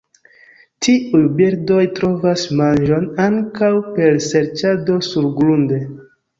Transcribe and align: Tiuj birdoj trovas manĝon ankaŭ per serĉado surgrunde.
Tiuj 0.85 1.21
birdoj 1.41 1.83
trovas 1.99 2.47
manĝon 2.63 3.07
ankaŭ 3.29 3.71
per 3.93 4.21
serĉado 4.31 4.99
surgrunde. 5.13 5.83